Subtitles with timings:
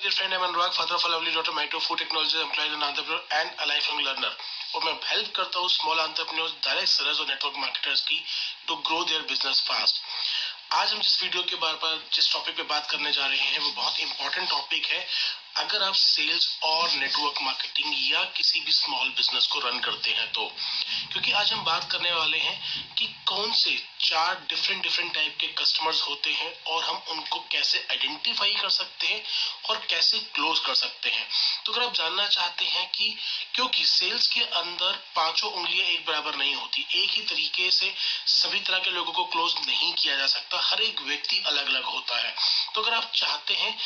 [0.00, 3.20] dear friend, I'm Anurag, father of a lovely daughter, Micro Food Technologies, employed an entrepreneur
[3.36, 4.32] and a lifelong learner.
[4.70, 8.18] और मैं help करता हूँ small entrepreneurs direct sellers और network marketers की
[8.68, 10.00] to grow their business fast
[10.72, 13.58] आज हम जिस video के बारे पर जिस टॉपिक पे बात करने जा रहे हैं
[13.58, 15.00] वो बहुत इंपॉर्टेंट टॉपिक है
[15.56, 20.30] अगर आप सेल्स और नेटवर्क मार्केटिंग या किसी भी स्मॉल बिज़नेस को रन करते हैं
[20.32, 20.46] तो
[21.12, 22.58] क्योंकि आज हम बात करने वाले हैं
[22.96, 27.78] कि कौन से चार डिफरेंट डिफरेंट टाइप के कस्टमर्स होते हैं और हम उनको कैसे
[27.90, 29.22] आइडेंटिफाई कर सकते हैं
[29.70, 31.26] और कैसे क्लोज कर सकते हैं।
[31.66, 33.14] तो अगर आप जानना चाहते हैं कि
[33.54, 37.92] क्योंकि सेल्स के अंदर पाँचों उंगलियाँ एक बराबर नहीं होती, एक ही तरीके से
[38.26, 41.84] सभी तरह के लोगों को क्लोज नहीं किया जा सकता, हर एक व्यक्ति अलग अलग
[41.84, 42.34] होता है।
[42.74, 43.76] तो अगर आप चाहते हैं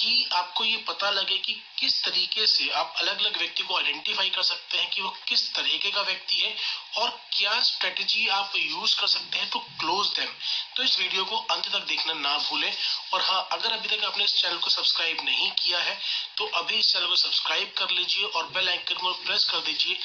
[0.00, 4.30] कि आपको ये पता लगे कि किस तरीके से आप अलग अलग व्यक्ति को आइडेंटिफाई
[4.30, 6.54] कर सकते हैं कि वो किस तरीके का व्यक्ति है
[6.98, 10.32] और क्या स्ट्रेटेजी आप यूज़ कर सकते हैं टू क्लोज देम
[10.76, 12.72] तो इस वीडियो को अंत तक देखना ना भूलें।
[13.14, 15.98] और हाँ अगर अभी तक आपने इस चैनल को सब्सक्राइब नहीं किया है
[16.36, 19.98] तो अभी इस चैनल को सब्सक्राइब कर लीजिए और बेल आइकन को प्रेस कर दीजिए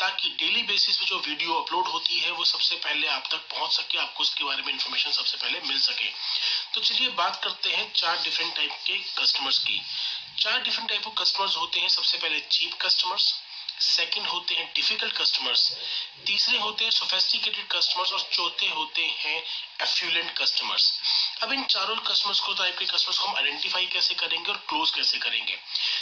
[0.00, 3.72] ताकि डेली बेसिस पे जो वीडियो अपलोड होती है, वो सबसे पहले आप तक पहुँच
[3.72, 6.10] सके, आपको उसके बारे में इन्फॉर्मेशन सबसे पहले मिल सके।
[6.74, 9.80] तो चलिए बात करते हैं चार डिफरेंट टाइप के कस्टमर्स की।
[10.38, 13.34] चार डिफरेंट टाइप ऑफ़ कस्टमर्स होते हैं सबसे पहले चीप कस्टमर्स
[13.80, 15.72] सेकंड होते हैं डिफ़िकल्ट कस्टमर्स
[16.26, 19.42] तीसरे होते हैं सोफेस्टिकेटेड कस्टमर्स और चौथे होते हैं
[19.82, 20.92] एफ्यूलेंट कस्टमर्स
[21.42, 24.90] अब इन चारों कस्टमर्स को टाइप के कस्टमर्स को हम आइडेंटिफाई कैसे करेंगे और क्लोज
[24.90, 25.58] कैसे करेंगे?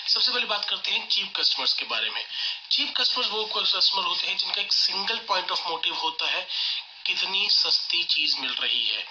[0.08, 2.24] सबसे पहले बात करते हैं चीप कस्टमर्स के बारे में।
[2.70, 6.46] चीप कस्टमर्स वो कस्टमर होते हैं जिनका एक सिंगल पॉइंट ऑफ़ मोटिव होता है,
[7.06, 9.06] कितनी सस्ती चीज़ मिल रही है।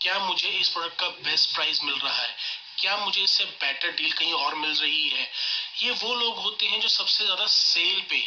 [0.00, 2.34] क्या मुझे इस प्रोडक्ट का बेस्ट प्राइस मिल रहा है?
[2.78, 5.28] क्या मुझे इससे बेटर डील कहीं और मिल रही है?
[5.82, 8.18] ये वो लोग होते हैं जो सबसे ज़्यादा सेल पे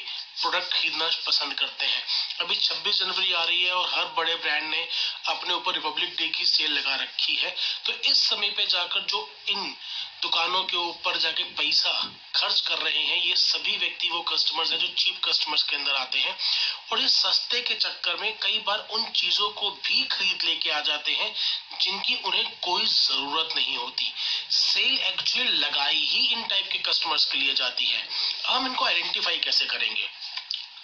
[0.41, 2.03] प्रोडक्ट खरीदना पसंद करते हैं।
[2.39, 4.87] अभी 26 जनवरी आ रही है और हर बड़े ब्रांड ने
[5.27, 9.29] अपने ऊपर रिपब्लिक डे की सेल लगा रखी है। तो इस समय पे जाकर जो
[9.49, 9.75] इन
[10.23, 11.91] दुकानों के ऊपर जाके पैसा
[12.35, 15.95] खर्च कर रहे हैं, ये सभी व्यक्ति वो कस्टमर्स हैं जो चीप कस्टमर्स के अंदर
[15.95, 16.37] आते हैं।
[16.91, 20.79] और ये सस्ते के चक्कर में कई बार उन चीज़ों को भी खरीद लेके आ
[20.79, 21.33] जाते हैं,
[21.81, 24.11] जिनकी उन्हें कोई ज़रूरत नहीं होती।
[24.51, 28.07] सेल एक्चुअली लगाई ही इन टाइप के कस्टमर्स के लिए जाती है।
[28.47, 30.09] हम इनको आइडेंटिफाई कैसे करेंगे?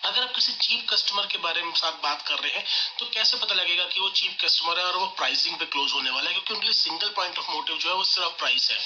[0.06, 2.64] अगर आप किसी चीप कस्टमर के बारे में साथ बात कर रहे हैं
[3.00, 6.10] तो कैसे पता लगेगा कि वो चीप कस्टमर है और वो प्राइसिंग पे क्लोज होने
[6.10, 6.34] वाला है?
[6.34, 8.80] क्योंकि उनके लिए सिंगल पॉइंट ऑफ़ मोटिव जो है, वो सिर्फ़ प्राइस है।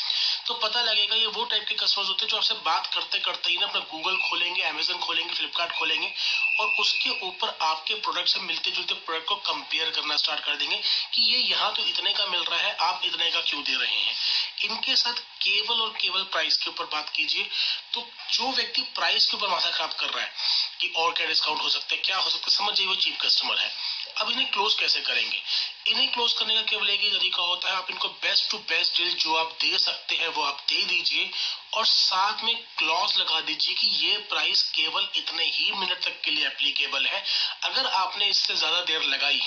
[0.48, 3.52] तो पता लगेगा ये वो टाइप के कस्टमर्स होते हैं जो आपसे बात करते करते
[3.52, 6.12] ही ना अपना गूगल खोलेंगे अमेजन खोलेंगे फ्लिपकार्ट खोलेंगे
[6.60, 10.82] और उसके ऊपर आपके प्रोडक्ट से मिलते जुलते प्रोडक्ट को कंपेयर करना स्टार्ट कर देंगे
[11.14, 14.00] कि ये यहाँ तो इतने का मिल रहा है, आप इतने का क्यों दे रहे
[14.00, 14.16] हैं?
[14.64, 17.48] इनके साथ केवल और केवल प्राइस के ऊपर बात कीजिए
[17.94, 20.32] तो जो व्यक्ति प्राइस के ऊपर माथा खराब कर रहा है
[20.80, 23.18] कि और क्या डिस्काउंट हो सकता है, क्या हो सकता है समझ जाइए वो चीप
[23.22, 23.72] कस्टमर है।
[24.18, 25.42] अब इन्हें क्लोज कैसे करेंगे?
[25.86, 28.98] इन्हें क्लोज करने का केवल एक ही तरीका होता है, आप इनको बेस्ट टू बेस्ट
[28.98, 31.30] डील जो आप दे सकते हैं वो आप दे दीजिए
[31.74, 36.32] और साथ में क्लॉज लगा दीजिए कि ये प्राइस केवल इतने ही मिनट तक के
[36.32, 37.24] लिए एप्लीकेबल है।
[37.64, 39.42] अगर आपने इससे ज़्यादा देर लगाई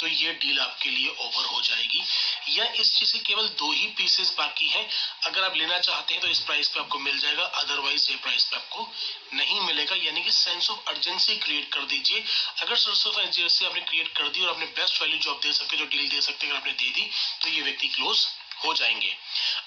[0.00, 2.02] तो ये डील आपके लिए ओवर हो जाएगी।
[2.50, 4.86] या इस चीज़ के केवल दो ही पीसेस बाकी हैं।
[5.26, 8.44] अगर आप लेना चाहते हैं तो इस प्राइस पे आपको मिल जाएगा अदरवाइज़ ये प्राइस
[8.44, 8.88] पे आपको
[9.34, 12.24] नहीं मिलेगा। यानी कि सेंस ऑफ़ अर्जेंसी क्रिएट कर दीजिए।
[12.62, 15.52] अगर सेंस ऑफ़ अर्जेंसी आपने क्रिएट कर दी और अपने बेस्ट वैल्यू जो आप दे
[15.52, 17.10] सकते जो डील दे सकते अगर आपने दे दी
[17.42, 18.26] तो ये व्यक्ति क्लोज
[18.64, 19.14] हो जाएँगे।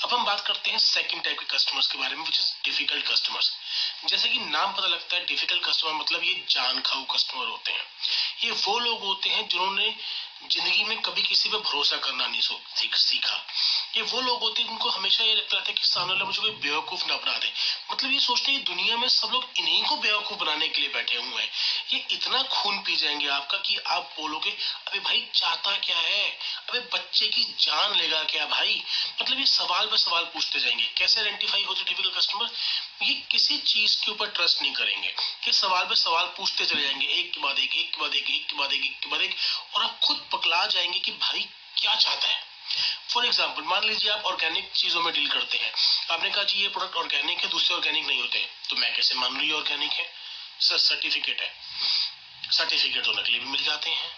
[0.03, 3.07] अब हम बात करते हैं सेकंड टाइप के कस्टमर्स के बारे में विच इज़ डिफ़िकल्ट
[3.07, 3.51] कस्टमर्स
[4.07, 7.85] जैसे कि नाम पता लगता है डिफ़िकल्ट कस्टमर मतलब ये जान खाऊ कस्टमर होते हैं।
[8.43, 9.95] ये वो लोग होते हैं जिन्होंने
[10.43, 12.41] ज़िंदगी में कभी किसी पे भरोसा करना नहीं
[12.93, 13.43] सीखा।
[13.95, 16.49] ये वो लोग होते हैं जिनको हमेशा ये लगता है कि सामने वाला मुझे कोई
[16.49, 17.51] बेवकूफ़ ना बना दे।
[17.91, 21.15] मतलब ये सोचते हैं दुनिया में सब लोग इन्हीं को बेवकूफ़ बनाने के लिए बैठे
[21.15, 21.49] हुए हैं।
[21.93, 24.51] ये इतना खून पी जाएँगे आपका कि आप बोलोगे,
[24.87, 26.37] अबे भाई, चाहता क्या है?
[26.69, 28.83] अबे बच्चे की जान लेगा क्या भाई?
[29.21, 32.49] मतलब ये सवाल पे सवाल पूछते जाएँगे। कैसे आइडेंटिफाई होते टिपिकल कस्टमर
[33.03, 37.05] ये किसी चीज़ के ऊपर ट्रस्ट नहीं करेंगे। कि सवाल पे सवाल पूछते चले जाएँगे।
[37.05, 39.21] एक के बाद एक एक के बाद एक एक के बाद एक एक के बाद
[39.21, 39.35] एक,
[39.75, 42.52] और आप खुद पकड़ा जाएँगे कि भाई, क्या चाहता है?
[43.09, 45.71] फॉर एग्ज़ाम्पल मान लीजिए आप ऑर्गेनिक चीज़ों में डील करते हैं।
[46.11, 49.37] आपने कहा जी ये प्रोडक्ट ऑर्गेनिक है, दूसरे ऑर्गेनिक नहीं होते। तो मैं कैसे मान
[49.37, 50.05] लू ये ऑर्गेनिक है?
[50.59, 51.53] सर सर्टिफिकेट है।
[52.51, 54.11] सर्टिफिकेट तो नकली भी मिल जाते हैं।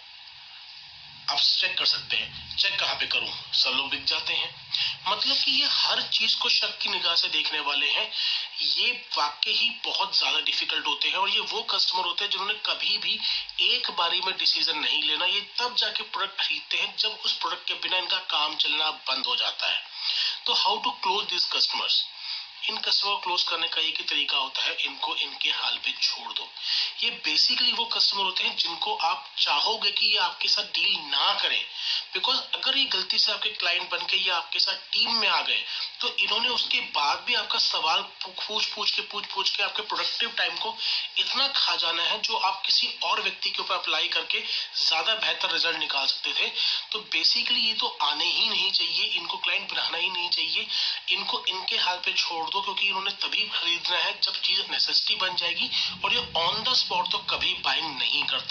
[1.30, 3.54] आप चेक कर सकते हैं। चेक कहाँ पे करूँ?
[3.54, 4.50] सब लोग बिक जाते हैं।
[5.07, 8.12] मतलब कि ये हर चीज़ को शक की निगाह से देखने वाले हैं।
[8.57, 12.54] ये वाक्य ही बहुत ज़्यादा डिफ़िकल्ट होते हैं और ये वो कस्टमर होते हैं जिन्होंने
[12.66, 13.19] कभी भी
[13.66, 17.68] एक बारी में डिसीज़न नहीं लेना। ये तब जाके प्रोडक्ट खरीदते हैं जब उस प्रोडक्ट
[17.68, 19.81] के बिना इनका काम चलना बंद हो जाता है।
[20.46, 22.04] तो how to close this customers
[22.69, 26.31] in customer close करने का एक ही तरीका होता है, इनको इनके हाल पे छोड़
[26.34, 26.48] दो।
[27.04, 31.34] ये बेसिकली वो कस्टमर होते हैं जिनको आप चाहोगे कि ये आपके साथ डील ना
[31.34, 31.62] करें।
[32.13, 35.42] बिकॉज़ अगर ये गलती से आपके क्लाइंट बन के ये आपके साथ टीम में आ
[35.42, 35.63] गए
[36.01, 40.30] तो इन्होंने उसके बाद भी आपका सवाल पूछ पूछ के पूछ पूछ के आपके प्रोडक्टिव
[40.38, 40.75] टाइम को
[41.19, 44.39] इतना खा जाना है जो आप किसी और व्यक्ति के ऊपर अप्लाई करके
[44.77, 46.51] ज़्यादा बेहतर रिज़ल्ट निकाल सकते थे।
[46.92, 50.68] तो बेसिकली ये तो आने ही नहीं चाहिए, इनको क्लाइंट बनाना ही नहीं चाहिए।
[51.12, 55.36] इनको इनके हाथ पे छोड़ दो क्योंकि इन्होंने तभी खरीदना है जब चीज़ नेसेसिटी बन
[55.36, 55.69] जाएगी
[56.03, 58.44] और ये ऑन द स्पॉट तो कभी बाइंग नहीं करते।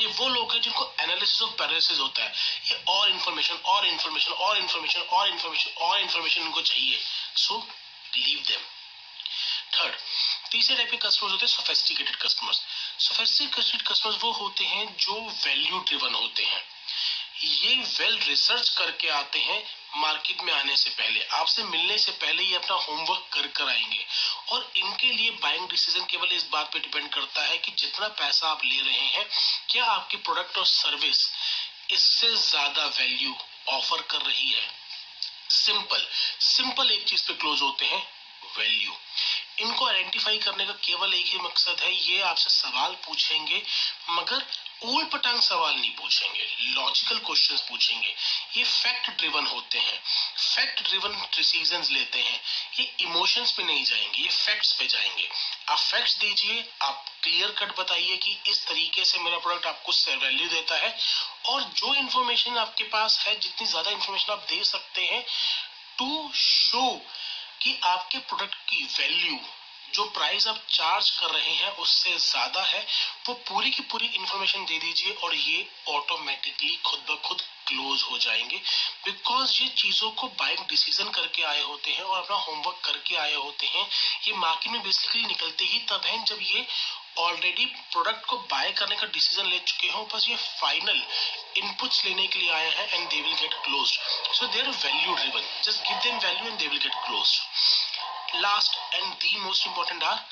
[0.00, 2.32] ये वो लोग हैं जिनको एनालिसिस ऑफ़ पैरालिसिस होता है।
[2.66, 7.00] ये और इन्फॉर्मेशन और इन्फॉर्मेशन और इन्फॉर्मेशन और इन्फॉर्मेशन और इन्फॉर्मेशन इनको चाहिए।
[7.36, 7.58] सो
[8.16, 8.60] लीव देम
[9.74, 9.94] थर्ड
[10.50, 12.60] तीसरे टाइप के कस्टमर्स होते हैं सोफेस्टिकेटेड कस्टमर्स
[12.98, 15.14] सोफेस्टिकेटेड कस्टमर्स वो होते हैं जो
[15.46, 16.62] वैल्यू ड्रिवन होते हैं।
[17.42, 19.62] ये वेल रिसर्च करके आते हैं
[19.96, 24.06] मार्केट में आने से पहले। आपसे मिलने से पहले ये अपना होमवर्क कर कर आएँगे।
[24.48, 28.48] और इनके लिए बाइंग डिसीज़न केवल इस बात पे डिपेंड करता है कि जितना पैसा
[28.48, 29.26] आप ले रहे हैं,
[29.70, 31.28] क्या आपकी प्रोडक्ट और सर्विस
[31.90, 33.34] इससे ज़्यादा वैल्यू
[33.68, 34.70] ऑफ़र कर रही है?
[35.50, 36.06] सिंपल
[36.46, 38.06] सिंपल एक चीज़ पे क्लोज होते हैं
[38.58, 38.92] वैल्यू
[39.58, 43.62] इनको आइडेंटिफाई करने का केवल एक ही मकसद है, ये आपसे सवाल पूछेंगे,
[44.10, 44.44] मगर
[44.84, 48.14] ऊल पटांग सवाल नहीं पूछेंगे लॉजिकल क्वेश्चंस पूछेंगे।
[48.56, 49.98] ये फैक्ट ड्रिवन होते हैं।
[50.36, 52.40] फैक्ट ड्रिवन डिसीज़न लेते हैं।
[52.78, 55.28] ये इमोशंस पे नहीं जाएँगे, ये फैक्ट्स पे जाएँगे।
[55.68, 60.48] आप फैक्ट्स दीजिए, आप क्लियर कट बताइए कि इस तरीके से मेरा प्रोडक्ट आपको वैल्यू
[60.48, 60.96] देता है।
[61.46, 65.24] और जो इन्फॉर्मेशन आपके पास है, जितनी ज़्यादा इन्फॉर्मेशन आप दे सकते हैं
[65.98, 66.90] टू शो
[67.62, 69.38] कि आपके प्रोडक्ट की वैल्यू
[69.94, 72.86] जो प्राइस आप चार्ज कर रहे हैं, उससे ज़्यादा है,
[73.28, 78.18] वो पूरी की पूरी इन्फॉर्मेशन दे दीजिए और ये ऑटोमेटिकली खुद ब खुद क्लोज हो
[78.18, 78.56] जाएँगे।
[79.04, 83.34] बिकॉज़ ये चीज़ों को बाइंग डिसीज़न करके आए होते हैं और अपना होमवर्क करके आए
[83.34, 83.88] होते हैं,
[84.26, 86.66] ये मार्केट में बेसिकली निकलते ही तब है जब ये
[87.18, 91.02] ऑलरेडी प्रोडक्ट को बाय करने का डिसीज़न ले चुके हो, बस ये फाइनल
[91.58, 93.98] इनपुट्स लेने के लिए आए हैं and they will get close
[94.38, 97.38] so they are value driven just give them value and they will get close
[98.36, 100.24] last and the most important are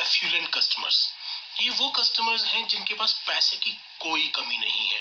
[0.00, 1.08] affluent customers
[1.60, 3.70] ये वो कस्टमर्स हैं जिनके पास पैसे की
[4.00, 5.00] कोई कमी नहीं है।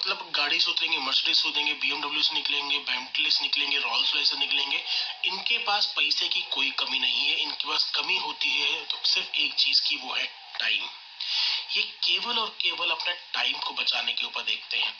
[0.00, 4.80] मतलब गाड़ी से मर्सिडीज उतरेंगे बीएमडब्ल्यू से निकलेंगे बेंटली निकलेंगे रॉल्स रॉयस से निकलेंगे,
[5.24, 9.36] इनके पास पैसे की कोई कमी नहीं है, इनके पास कमी होती है तो सिर्फ़
[9.36, 10.24] एक चीज़ की वो है
[10.58, 10.88] टाइम
[11.76, 14.94] ये केवल और केवल अपने टाइम को बचाने के ऊपर देखते हैं।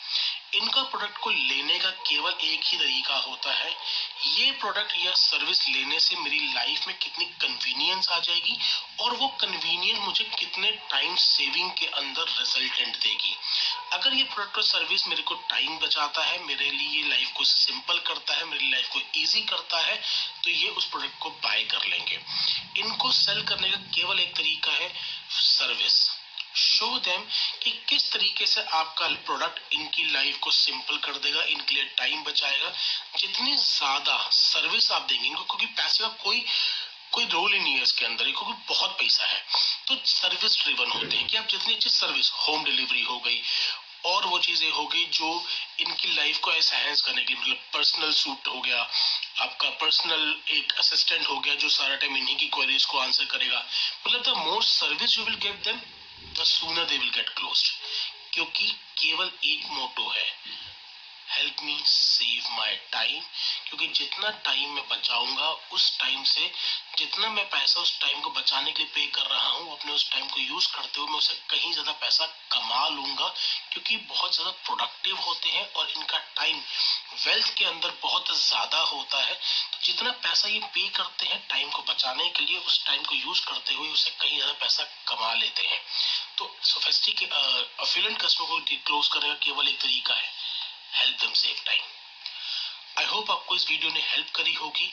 [0.55, 3.75] इनका प्रोडक्ट को लेने का केवल एक ही तरीका होता है
[4.21, 8.59] ये प्रोडक्ट या सर्विस लेने से मेरी लाइफ में कितनी कन्वीनियंस आ जाएगी
[9.01, 13.35] और वो कन्वीनियंस मुझे कितने टाइम सेविंग के अंदर रिजल्टेंट देगी।
[13.93, 17.99] अगर ये प्रोडक्ट और सर्विस मेरे को टाइम बचाता है, मेरे लिए लाइफ को सिंपल
[17.99, 20.01] करता है, मेरी लाइफ को इजी करता है
[20.45, 22.21] तो ये उस प्रोडक्ट को बाय कर लेंगे।
[22.79, 24.93] इनको सेल करने का केवल एक तरीका है
[25.31, 26.10] सर्विस
[26.81, 27.25] शो देम
[27.62, 32.23] कि किस तरीके से आपका प्रोडक्ट इनकी लाइफ को सिंपल कर देगा, इनके लिए टाइम
[32.25, 32.71] बचाएगा।
[33.19, 36.44] जितनी ज़्यादा सर्विस आप देंगे, इनको क्योंकि पैसे का कोई
[37.12, 39.43] कोई रोल ही नहीं है इसके अंदर क्योंकि बहुत पैसा है।
[39.88, 43.41] तो सर्विस ड्रिवन होते हैं कि आप जितनी अच्छी सर्विस होम डिलीवरी हो गई,
[44.06, 45.31] और वो चीज़ें हो गई जो
[45.81, 48.88] इनकी लाइफ को एनहेंस करने के लिए मतलब पर्सनल सूट हो गया,
[49.41, 53.65] आपका पर्सनल एक असिस्टेंट हो गया जो सारा टाइम इन्हीं की क्वेरीज को आंसर करेगा।
[54.06, 55.81] मतलब the more service you will give them
[56.39, 57.63] the sooner they will get close
[58.33, 58.67] क्योंकि
[58.99, 60.29] केवल एक मोटो है
[61.29, 63.21] help me save my time
[63.67, 66.51] क्योंकि जितना टाइम मैं बचाऊँगा, उस टाइम से
[66.99, 70.11] जितना मैं पैसा उस टाइम को बचाने के लिए पे कर रहा हूँ, अपने उस
[70.11, 73.33] टाइम को यूज़ करते हुए मैं उसे कहीं ज़्यादा पैसा कमा लूँगा
[73.73, 76.57] क्योंकि बहुत ज़्यादा प्रोडक्टिव होते हैं और इनका टाइम
[77.27, 81.71] वेल्थ के अंदर बहुत ज़्यादा होता है तो जितना पैसा ये पे करते हैं टाइम
[81.71, 85.33] को बचाने के लिए, उस टाइम को यूज़ करते हुए उसे कहीं ज़्यादा पैसा कमा
[85.35, 85.81] लेते हैं।
[86.39, 90.29] तो सोफेस्टिक अफिलेंट कस्टमर को क्लोज करने का केवल एक तरीका है
[90.95, 91.83] help them save time
[92.99, 94.93] I hope आपको इस वीडियो ने हेल्प करी होगी।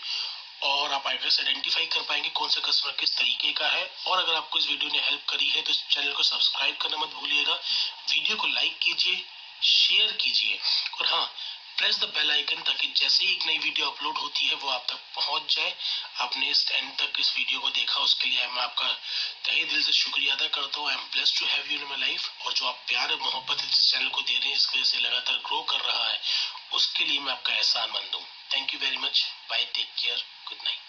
[0.64, 4.36] और आप एड्रेस आइडेंटिफाई कर पाएँगे कौन सा कस्टमर किस तरीके का है। और अगर
[4.36, 7.54] आपको इस वीडियो ने हेल्प करी है तो इस चैनल को सब्सक्राइब करना मत भूलिएगा।
[7.54, 9.24] वीडियो को लाइक कीजिए
[9.66, 10.60] शेयर कीजिए।
[11.00, 11.30] और हाँ
[11.78, 14.86] प्रेस द बेल आइकन ताकि जैसे ही एक नई वीडियो अपलोड होती है, वो आप
[14.90, 15.76] तक पहुँच जाए।
[16.20, 18.88] आपने इस एंड तक इस वीडियो को देखा, उसके लिए मैं आपका
[19.46, 22.00] तहे दिल से शुक्रिया अदा करता हूँ। I am blessed to have you in my
[22.00, 25.00] life और जो आप प्यार मोहब्बत इस चैनल को दे रहे हैं, इसकी वजह से
[25.00, 26.20] लगातार ग्रो कर रहा है,
[26.74, 30.64] उसके लिए मैं आपका एहसान मंद हूँ। Thank you very much bye take care good
[30.64, 30.87] night